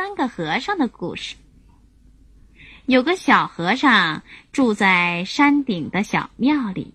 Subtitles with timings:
[0.00, 1.36] 三个和尚的故事。
[2.86, 6.94] 有个小和尚住在山顶的小庙里，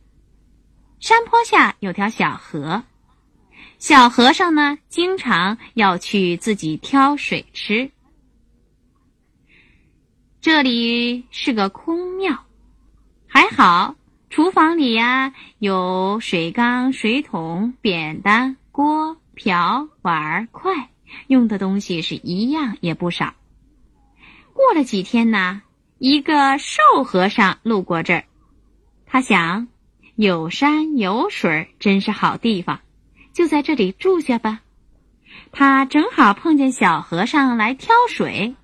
[1.00, 2.82] 山坡下有条小河。
[3.78, 7.92] 小和尚呢，经常要去自己挑水吃。
[10.42, 12.44] 这里是个空庙，
[13.28, 13.94] 还好，
[14.32, 20.90] 厨房里呀有水缸、水桶、扁担、锅、瓢、碗、筷，
[21.28, 23.34] 用的东西是一样也不少。
[24.54, 25.62] 过了几天呢，
[25.98, 28.26] 一个瘦和尚路过这儿，
[29.06, 29.68] 他想，
[30.16, 32.80] 有山有水，真是好地方。
[33.34, 34.62] 就在这里住下吧。
[35.52, 38.56] 他正好碰见小和尚来挑水。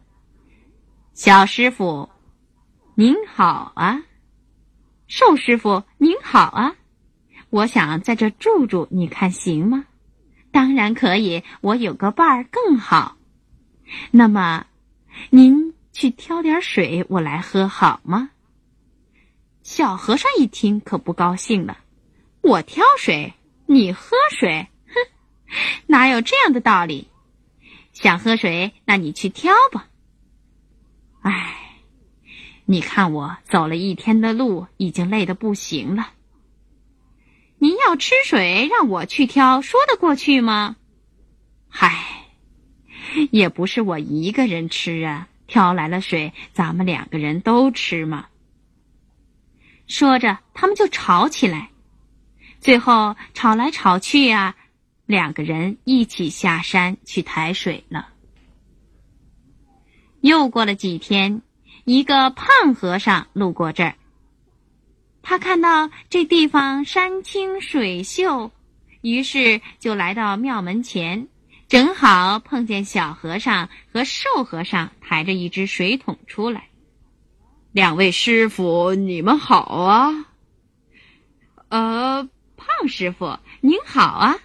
[1.13, 2.09] 小师傅，
[2.95, 4.03] 您好啊！
[5.07, 6.75] 瘦师傅，您好啊！
[7.49, 9.85] 我想在这住住，你看行吗？
[10.51, 13.17] 当然可以，我有个伴儿更好。
[14.11, 14.65] 那么，
[15.29, 18.29] 您去挑点水，我来喝好吗？
[19.63, 21.77] 小和尚一听可不高兴了，
[22.41, 23.33] 我挑水。
[23.67, 24.93] 你喝水，哼，
[25.87, 27.07] 哪有这样的道理？
[27.93, 29.87] 想喝水，那你去挑吧。
[31.21, 31.55] 唉，
[32.65, 36.09] 你看我走了一天的路，已经累得不行了。
[37.85, 40.75] 要吃水，让我去挑，说得过去吗？
[41.69, 42.25] 嗨，
[43.31, 48.27] 也不是我一个人吃啊，挑来了水，咱们两个人都吃嘛。
[49.87, 51.69] 说着，他们就吵起来。
[52.59, 54.55] 最后吵来吵去呀，
[55.05, 58.09] 两个人一起下山去抬水了。
[60.21, 61.41] 又过了几天，
[61.83, 63.95] 一个胖和尚路过这儿，
[65.21, 68.51] 他看到这地方山清水秀，
[69.01, 71.27] 于是就来到庙门前，
[71.67, 76.67] 正好碰见小和尚和瘦和尚抬着一只水桶出来。
[77.71, 80.25] 两位师傅，你们好啊！
[81.69, 82.29] 呃。
[82.63, 84.37] 胖师傅，您好啊！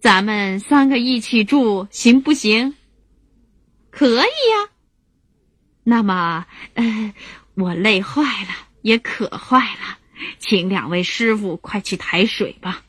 [0.00, 2.74] 咱们三个一起住行不行？
[3.90, 4.70] 可以呀。
[5.82, 7.14] 那么，呃，
[7.56, 8.48] 我累坏了，
[8.84, 9.98] 也渴坏了，
[10.38, 12.84] 请两位师傅快去抬水吧。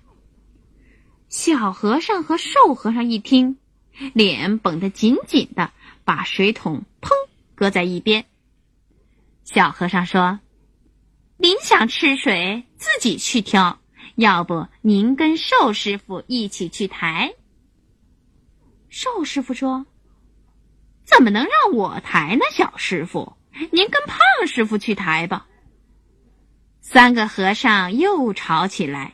[1.30, 3.58] 小和尚和瘦和尚一听，
[4.14, 5.72] 脸绷得紧紧的，
[6.04, 7.12] 把水桶砰
[7.56, 8.26] 搁在一边。
[9.46, 10.42] 小和尚说
[11.40, 13.80] ：“您想吃水，自己去挑。”
[14.16, 17.34] 要不您跟瘦师傅一起去抬？
[18.90, 19.86] 瘦师傅说
[21.06, 22.42] ：“怎么能让我抬呢？
[22.52, 23.38] 小师傅，
[23.72, 25.48] 您跟胖师傅去抬吧。”
[26.88, 29.14] 三个和尚又吵起来。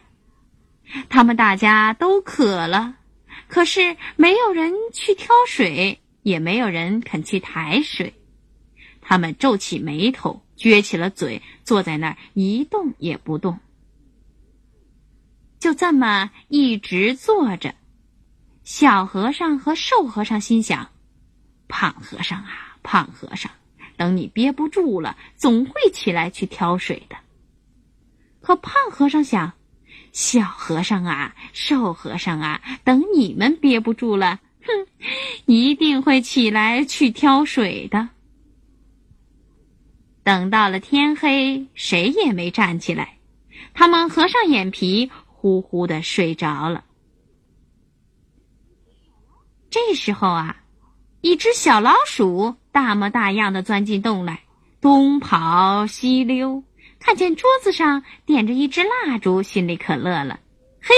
[1.08, 2.98] 他们大家都渴了，
[3.48, 8.14] 可是没有人去挑水，也没有人肯去抬水。
[9.00, 13.58] 他们皱起眉头，撅起了嘴，坐在那儿一动也不动。
[15.58, 17.74] 就这么一直坐着，
[18.66, 20.90] 小和尚和瘦和尚心想
[21.70, 23.50] ：“胖和尚啊，胖和尚，
[23.96, 27.16] 等你憋不住了，总会起来去挑水的。”
[28.42, 29.54] 可胖和尚想
[30.12, 34.88] ：“小和尚啊，瘦和尚啊，等你们憋不住了，哼，
[35.46, 38.10] 一定会起来去挑水的。”
[40.24, 43.18] 等到了天黑，谁也没站起来，
[43.74, 45.10] 他们合上眼皮。
[45.44, 46.86] 呼呼的睡着了。
[49.72, 50.56] 这时候啊，
[51.22, 54.44] 一只小老鼠大模大样的钻进洞来，
[54.80, 56.64] 东跑西溜，
[57.02, 60.40] 看见桌子上点着一支蜡烛，心里可乐了。
[60.82, 60.96] 嘿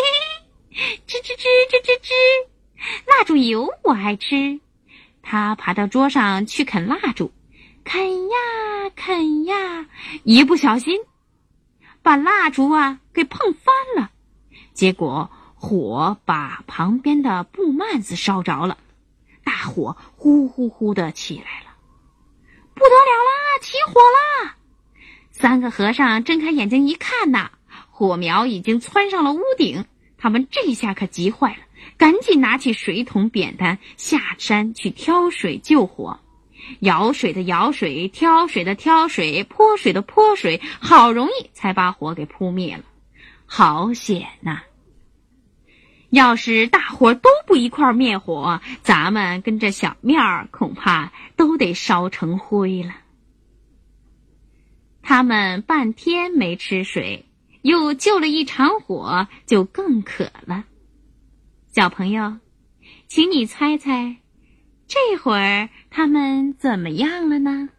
[0.70, 2.12] 嘿，吱吱吱吱吱吱，
[3.08, 4.60] 蜡烛油我爱吃。
[5.22, 7.32] 他爬到桌上去啃蜡烛，
[7.86, 8.36] 啃呀
[8.96, 9.88] 啃呀，
[10.26, 11.00] 一不小心
[12.02, 14.12] 把蜡烛啊给碰翻了。
[14.74, 18.78] 结果火把旁边的布幔子烧着了，
[19.46, 21.78] 大火呼呼呼的起来了，
[22.76, 23.23] 不得了！
[25.64, 27.50] 个和尚睁开眼睛一看呐，
[27.90, 29.86] 火苗已经窜上了屋顶，
[30.18, 31.64] 他们这下可急坏了，
[31.98, 36.20] 赶紧拿起水桶、扁担下山去挑水救火，
[36.82, 42.84] 舀水的舀水，挑水的挑水，泼水的泼水，好容易才把火给扑灭了。
[43.46, 44.62] 好险呐！
[46.10, 52.94] 要是大伙都不一块灭火，咱们跟这小庙恐怕都得烧成灰了。
[55.16, 57.26] 他们半天没吃水，
[57.62, 60.66] 又救了一场火，就更渴了。
[61.72, 62.40] 小朋友，
[63.08, 64.16] 请你猜猜，
[64.88, 67.70] 这会儿他们怎么样了呢？